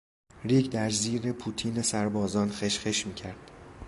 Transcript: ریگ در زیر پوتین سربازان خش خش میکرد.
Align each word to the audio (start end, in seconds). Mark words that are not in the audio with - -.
ریگ 0.45 0.69
در 0.71 0.89
زیر 0.89 1.31
پوتین 1.33 1.81
سربازان 1.81 2.49
خش 2.51 2.79
خش 2.87 3.07
میکرد. 3.07 3.51